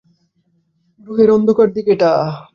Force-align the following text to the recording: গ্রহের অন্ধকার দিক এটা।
গ্রহের 1.07 1.29
অন্ধকার 1.31 1.67
দিক 1.75 1.85
এটা। 1.87 2.11